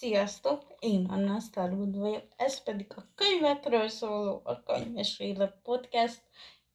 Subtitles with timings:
[0.00, 0.62] Sziasztok!
[0.78, 5.22] Én Anna Starwood vagyok, ez pedig a könyvekről szóló, a Könyves
[5.62, 6.22] Podcast,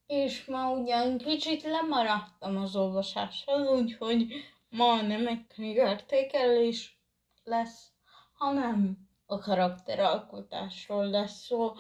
[0.07, 4.27] és ma ugyan kicsit lemaradtam az olvasással, úgyhogy
[4.69, 6.99] ma nem egy könyvértékelés
[7.43, 7.91] lesz,
[8.33, 11.73] hanem a karakteralkotásról lesz szó.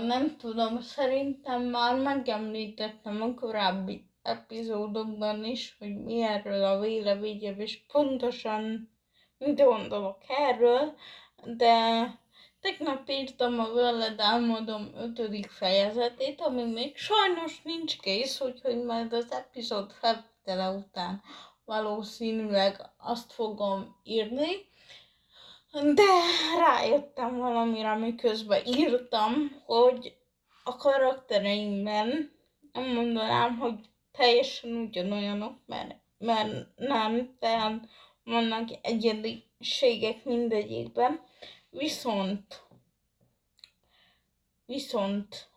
[0.00, 7.80] Nem tudom, szerintem már megemlítettem a korábbi epizódokban is, hogy mi erről a véleményem, és
[7.92, 8.96] pontosan
[9.38, 10.94] gondolok erről,
[11.44, 12.04] de
[12.60, 19.32] tegnap írtam a veled álmodom ötödik fejezetét, ami még sajnos nincs kész, úgyhogy majd az
[19.32, 21.22] epizód felvétele után
[21.68, 24.66] valószínűleg azt fogom írni.
[25.72, 26.12] De
[26.58, 30.16] rájöttem valamire, miközben írtam, hogy
[30.64, 32.32] a karaktereimben
[32.72, 33.74] nem mondanám, hogy
[34.12, 37.88] teljesen ugyanolyanok, mert, mert nem, tehát
[38.28, 41.20] vannak egyediségek mindegyikben,
[41.70, 42.62] viszont
[44.68, 45.48] viszont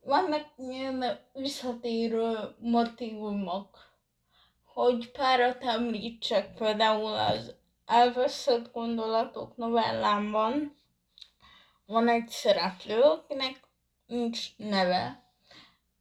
[0.00, 3.90] vannak ilyen visszatérő motivumok,
[4.64, 7.54] hogy párat említsek, például az
[7.86, 10.76] elveszett gondolatok novellámban
[11.86, 13.60] van egy szereplő, akinek
[14.06, 15.22] nincs neve.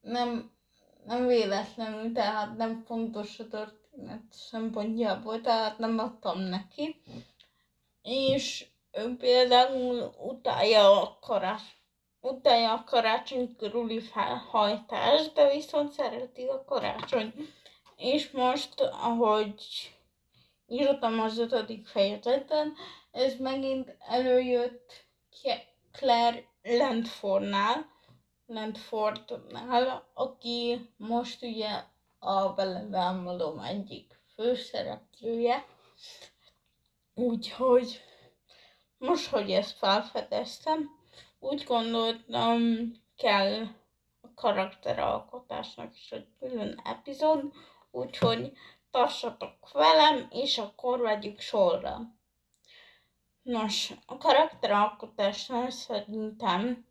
[0.02, 0.52] Nem,
[1.06, 7.02] nem véletlenül, tehát nem fontos a történet történet szempontjából, tehát nem adtam neki.
[8.02, 11.61] És ő például utálja a karács,
[12.19, 17.34] utálja a karácsony körüli felhajtást, de viszont szereti a karácsony.
[17.95, 19.64] És most, ahogy
[20.67, 22.73] írtam az ötödik fejezeten,
[23.12, 25.06] ez megint előjött
[25.92, 27.89] Claire Landfordnál,
[28.45, 31.84] Landfordnál, aki most ugye
[32.24, 35.66] a belevámolom egyik főszereplője.
[37.14, 38.02] Úgyhogy
[38.98, 40.90] most, hogy ezt felfedeztem,
[41.40, 42.60] úgy gondoltam,
[43.18, 43.68] kell
[44.22, 47.54] a karakteralkotásnak is egy külön epizód,
[47.92, 48.52] úgyhogy
[48.92, 52.00] tartsatok velem, és akkor vegyük sorra.
[53.42, 56.86] Nos, a karakteralkotásnál szerintem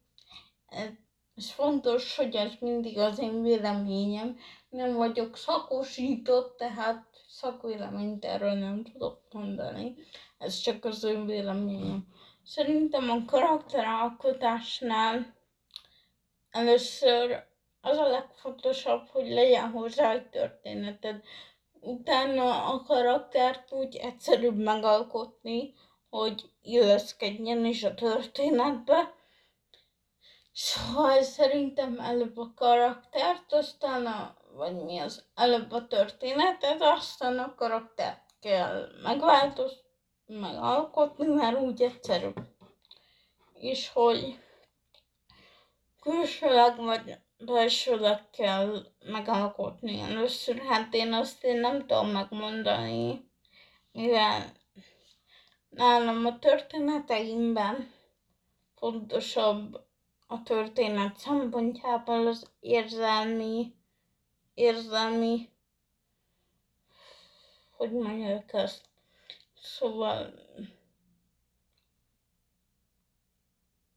[1.41, 8.85] ez fontos, hogy ez mindig az én véleményem, nem vagyok szakosított, tehát szakvéleményt erről nem
[8.85, 9.95] tudok mondani.
[10.39, 12.07] Ez csak az ön véleményem.
[12.45, 15.35] Szerintem a karakteralkotásnál
[16.51, 17.45] először
[17.81, 21.23] az a legfontosabb, hogy legyen hozzá egy történeted.
[21.81, 25.75] Utána a karaktert úgy egyszerűbb megalkotni,
[26.11, 29.19] hogy illeszkedjen is a történetbe.
[30.63, 37.55] Szóval szerintem előbb a karaktert, aztán a vagy mi az előbb a történetet, aztán a
[37.55, 39.79] karaktert kell megváltozni,
[40.27, 42.41] megalkotni, mert úgy egyszerűbb.
[43.55, 44.39] És hogy
[46.01, 50.59] külsőleg vagy belsőleg kell megalkotni először.
[50.59, 53.31] Hát én azt én nem tudom megmondani,
[53.93, 54.53] mivel
[55.69, 57.93] nálam a történeteimben
[58.75, 59.89] fontosabb
[60.33, 63.75] a történet szempontjából az érzelmi
[64.55, 65.49] érzelmi,
[67.77, 68.85] hogy mondják ezt.
[69.63, 70.35] Szóval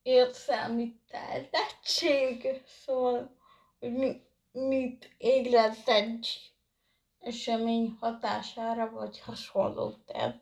[0.02, 3.36] érzelmi teltettség, szóval,
[3.80, 6.52] hogy mi, mit élet egy
[7.20, 9.92] esemény hatására, vagy hasonló.
[10.06, 10.42] Tehát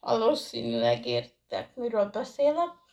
[0.00, 2.86] valószínűleg értek, miről beszélek.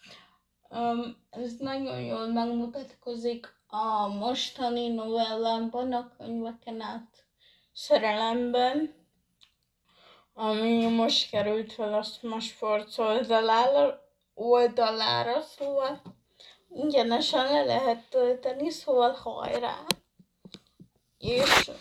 [0.69, 7.25] Um, ez nagyon jól megmutatkozik a mostani novellámban, a könyveken át
[7.73, 8.93] szerelemben,
[10.33, 14.01] ami most került fel a Smashforce oldalára,
[14.33, 16.01] oldalára, szóval
[16.69, 19.77] ingyenesen le lehet tölteni, szóval hajrá!
[21.17, 21.71] És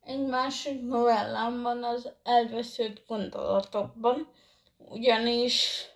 [0.00, 4.28] egy másik novellámban az elveszült gondolatokban,
[4.76, 5.89] ugyanis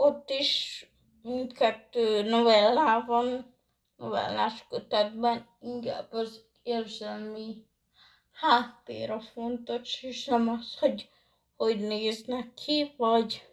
[0.00, 0.84] ott is
[1.22, 3.54] mindkettő novellában,
[3.96, 7.66] novellás kötetben inkább az érzelmi
[8.32, 11.08] háttér a fontos, és nem az, hogy
[11.56, 13.48] hogy néznek ki, vagy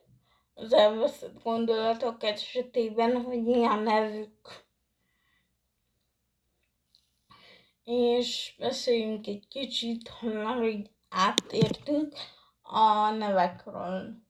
[0.54, 4.66] az elveszett gondolatok esetében, hogy milyen nevük.
[7.84, 12.16] És beszéljünk egy kicsit, ha már így átértünk
[12.62, 14.27] a nevekről.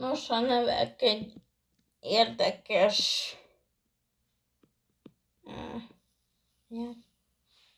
[0.00, 1.32] Nos, a nevek egy
[2.00, 3.36] érdekes.
[6.68, 6.92] Ja.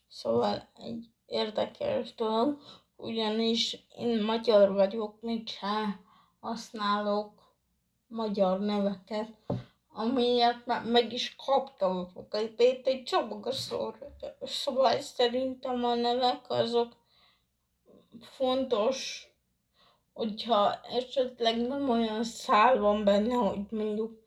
[0.09, 2.61] Szóval egy érdekes dolog,
[2.97, 6.01] ugyanis én magyar vagyok, sem
[6.41, 7.55] használok
[8.07, 9.33] magyar neveket,
[9.93, 14.15] amiért meg is kaptam a képét egy csomagszor.
[14.43, 16.97] Szóval szerintem a nevek azok
[18.21, 19.32] fontos,
[20.13, 24.21] hogyha esetleg nem olyan szál van benne, hogy mondjuk,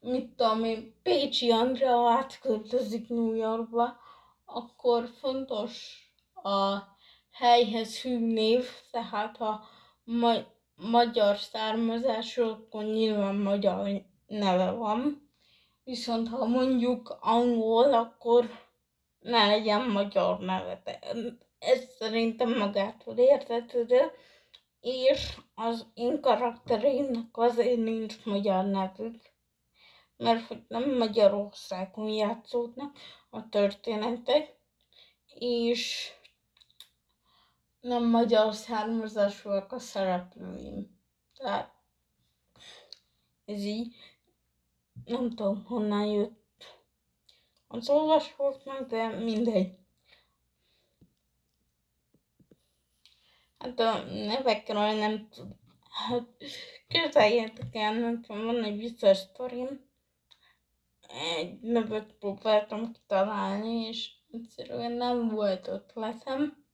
[0.00, 3.96] mit tudom én, Pécsi Andrea átköltözik New Yorkba,
[4.44, 6.04] akkor fontos
[6.34, 6.78] a
[7.32, 9.64] helyhez hű név, tehát ha
[10.04, 13.88] ma- magyar származású, akkor nyilván magyar
[14.26, 15.30] neve van.
[15.84, 18.50] Viszont ha mondjuk angol, akkor
[19.18, 20.82] ne legyen magyar neve.
[21.58, 24.00] Ez szerintem magától értetődő,
[24.86, 29.20] és az én karakterének azért nincs magyar nevük,
[30.16, 32.96] mert hogy nem Magyarországon játszódnak
[33.30, 34.56] a történetek,
[35.34, 36.10] és
[37.80, 41.00] nem magyar származásúak a szereplőim.
[41.34, 41.74] Tehát
[43.44, 43.94] ez így
[45.04, 46.64] nem tudom honnan jött
[47.66, 49.85] az olvasóknak, de mindegy.
[53.66, 55.58] Hát a nevekről nem tudom.
[56.08, 56.28] Hát
[56.88, 59.90] képzeljétek el, nekem van egy vicces sztorim.
[61.36, 66.64] Egy nevet próbáltam kitalálni, és egyszerűen nem volt ötletem.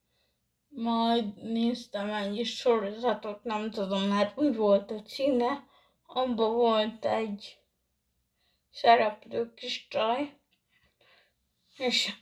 [0.68, 5.64] Majd néztem egy sorozatot, nem tudom már mi volt a címe.
[6.06, 7.58] Abban volt egy
[8.70, 10.36] szereplő kis csaj,
[11.76, 12.12] és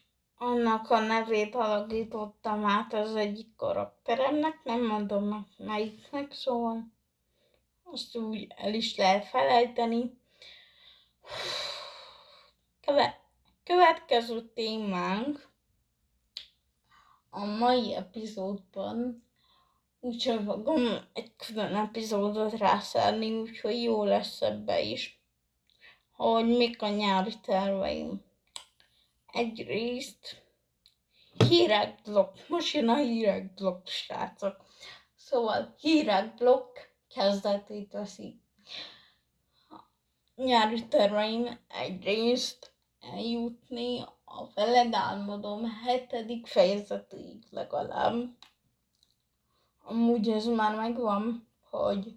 [0.43, 6.93] annak a nevét alakítottam át az egyik karakteremnek, nem mondom meg melyiknek, szóval
[7.83, 10.19] azt úgy el is lehet felejteni.
[13.65, 15.49] Következő témánk
[17.31, 19.25] a mai epizódban
[20.01, 20.83] úgyhogy fogom
[21.13, 25.23] egy külön epizódot rászállni, úgyhogy jó lesz ebbe is,
[26.17, 28.29] hogy mik a nyári terveim.
[29.33, 30.43] Egyrészt
[31.49, 34.57] hírek blokk, most jön a hírek blokk, srácok.
[35.17, 36.77] Szóval hírek blokk
[37.15, 38.41] kezdetét veszi.
[40.35, 48.37] Nyári terveim egyrészt eljutni a veled álmodom hetedik fejezetig legalább.
[49.83, 52.15] Amúgy ez már megvan, hogy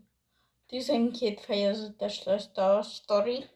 [0.68, 3.50] 12 fejezetes lesz a sztori,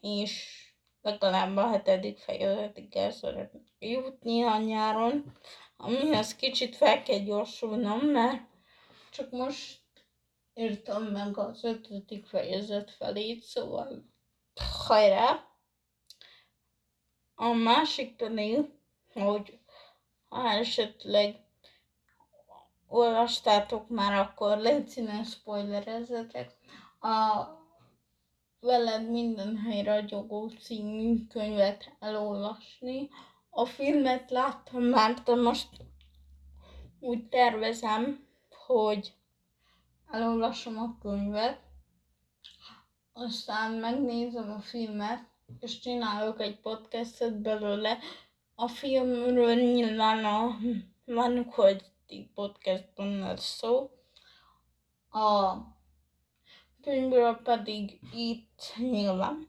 [0.00, 0.61] és
[1.02, 5.36] legalább a hetedik fejezetig el szeretnék jutni a nyáron,
[5.76, 8.42] amihez kicsit fel kell gyorsulnom, mert
[9.10, 9.80] csak most
[10.54, 14.04] írtam meg az ötödik fejezet felé, szóval
[14.86, 15.46] hajrá!
[17.34, 18.58] A másik pedig,
[19.12, 19.58] hogy
[20.28, 21.36] ha esetleg
[22.86, 26.56] olvastátok már, akkor légy színes spoilerezzetek.
[27.00, 27.44] A
[28.62, 33.08] veled minden helyre ragyogó című könyvet elolvasni.
[33.50, 35.68] A filmet láttam már, de most
[37.00, 38.26] úgy tervezem,
[38.66, 39.14] hogy
[40.10, 41.60] elolvasom a könyvet,
[43.12, 45.24] aztán megnézem a filmet,
[45.60, 47.98] és csinálok egy podcastet belőle.
[48.54, 50.58] A filmről nyilván a
[51.04, 51.92] van, hogy
[52.34, 53.90] podcastban lesz szó.
[55.10, 55.56] A
[56.82, 59.48] könyvről pedig itt nyilván.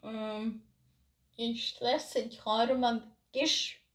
[0.00, 0.66] Um,
[1.36, 3.86] és lesz egy harmadik kis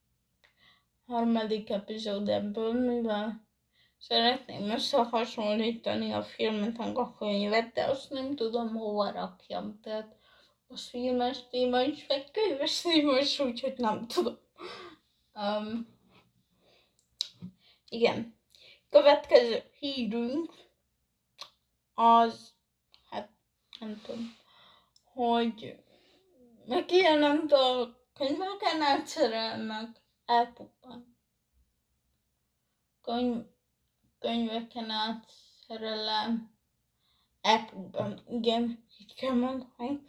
[1.05, 3.47] harmadik epizód ebből, mivel
[3.97, 9.79] szeretném összehasonlítani a filmet meg a könyvet, de azt nem tudom hova rakjam.
[9.81, 10.15] Tehát
[10.67, 14.37] az filmes téma is, meg könyves téma is, úgyhogy nem tudom.
[15.33, 15.87] Um,
[17.89, 18.35] igen.
[18.89, 20.53] Következő hírünk
[21.93, 22.53] az,
[23.09, 23.29] hát
[23.79, 24.35] nem tudom,
[25.03, 25.83] hogy
[26.65, 31.17] megjelent a könyveken átszerelnek elpukkan.
[33.01, 33.45] Könyv,
[34.19, 36.51] könyveken átszerelem
[37.41, 38.21] elpukkan.
[38.27, 40.01] Igen, így kell mondani.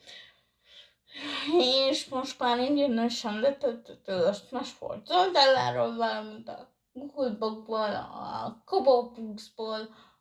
[1.58, 10.13] És most már ingyenesen letöltöttő azt most volt oldaláról, valamint a Googlebookból, a Kobopuxból, a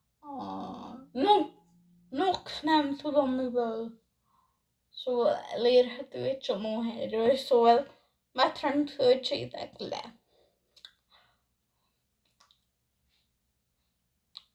[1.12, 1.52] Nook,
[2.10, 4.02] Nook, nem tudom miből.
[4.90, 7.88] Szóval elérhető egy csomó helyről, szóval
[8.32, 10.22] bátran töltsétek le.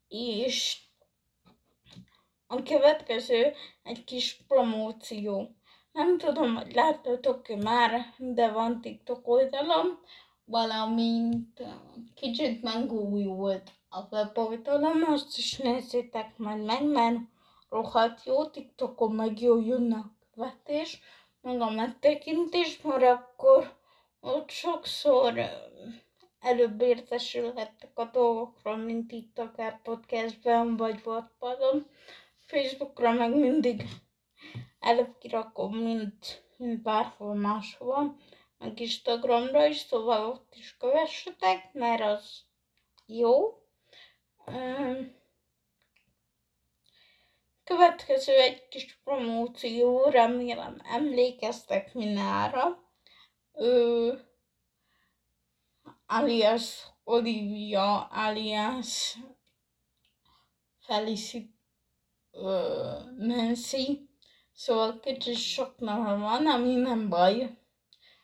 [0.09, 0.83] És
[2.47, 5.57] a következő egy kis promóció.
[5.93, 9.87] Nem tudom, hogy láttatok-e már, de van TikTok oldalam,
[10.45, 11.63] valamint
[12.15, 17.17] kicsit megújult a weboldalom, azt is nézzétek majd meg, mert
[17.69, 21.01] rohadt jó, TikTokon meg jó jönne a követés,
[21.41, 23.77] meg a megtekintés, mert akkor
[24.21, 25.41] ott sokszor
[26.41, 31.87] előbb értesülhettek a dolgokról, mint itt akár podcastben, vagy Wattpadon.
[32.47, 33.83] Facebookra meg mindig
[34.81, 38.17] előbb kirakom, mint, mint bárhol máshol,
[38.59, 42.43] meg Instagramra is, szóval ott is kövessetek, mert az
[43.07, 43.59] jó.
[47.65, 52.83] Következő egy kis promóció, remélem emlékeztek mindenára.
[53.53, 54.13] Ő,
[56.07, 59.17] alias Olivia, alias
[60.79, 61.51] Felicity
[63.19, 64.09] Nancy.
[64.53, 67.59] Szóval kicsit sok neve van, ami nem baj.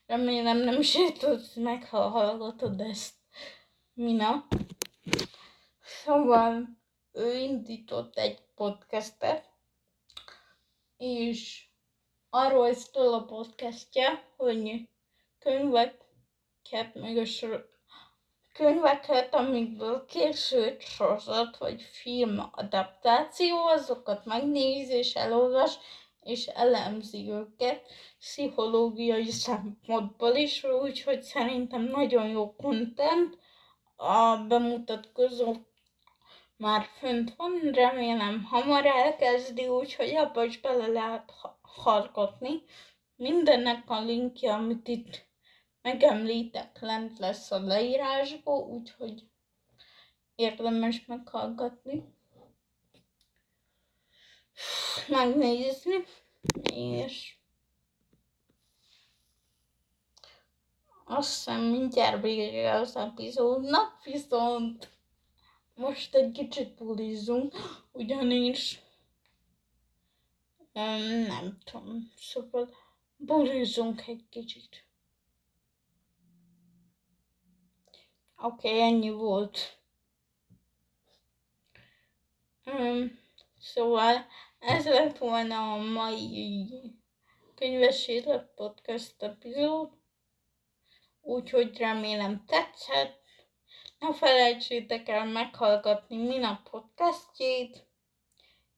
[0.06, 3.14] Remélem nem is tudsz meghallgatod ezt,
[3.94, 4.46] Mina.
[6.04, 6.68] Szóval
[7.12, 9.50] ő indított egy podcastet,
[10.96, 11.66] és
[12.30, 14.88] arról szól a podcastja, hogy
[15.38, 17.68] könyveket, meg a sor-
[18.52, 25.78] könyveket, amikből készült sorozat vagy film adaptáció, azokat megnéz és elolvas,
[26.20, 27.86] és elemzi őket
[28.18, 33.38] pszichológiai szempontból is, úgyhogy szerintem nagyon jó content.
[33.96, 35.54] A bemutatkozó
[36.64, 42.62] már fönt van, remélem hamar elkezdi, úgyhogy abba is bele lehet hallgatni.
[43.16, 45.26] Mindennek a linkje, amit itt
[45.82, 49.22] megemlítek, lent lesz a leírásból, úgyhogy
[50.34, 52.04] érdemes meghallgatni,
[55.08, 56.04] megnézni,
[56.74, 57.36] és
[61.04, 64.94] azt hiszem mindjárt vége az epizódnak, viszont
[65.74, 67.54] most egy kicsit bulizzunk,
[67.92, 68.80] ugyanis
[70.72, 72.74] nem tudom, szóval
[73.16, 74.84] bulizzunk egy kicsit.
[78.36, 79.78] Oké, okay, ennyi volt.
[82.64, 83.18] Um,
[83.58, 84.26] szóval
[84.58, 86.66] ez lett volna a mai
[87.54, 89.90] könyves élet podcast epizód.
[91.20, 93.23] Úgyhogy remélem tetszett.
[94.04, 97.86] Ne felejtsétek el meghallgatni Mina podcastjét,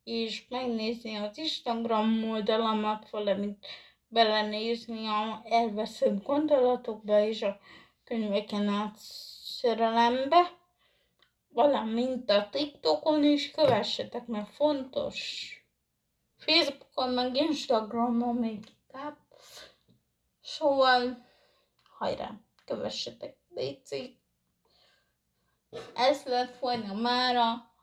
[0.05, 3.67] és megnézni az Instagram oldalamat, valamint
[4.09, 7.59] belenézni a elveszett gondolatokba és a
[8.05, 8.97] könyveken át
[9.43, 10.59] szerelembe,
[11.49, 15.51] valamint a TikTokon is kövessetek, mert fontos.
[16.37, 19.17] Facebookon, meg Instagramon még inkább.
[20.43, 21.27] Szóval,
[21.99, 23.85] hajrá, kövessetek, légy
[25.95, 27.75] ez lett volna mára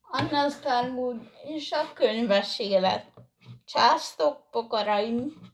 [0.00, 3.06] Anna Starwood és a könyves élet.
[3.64, 5.49] Császtok, pokaraim!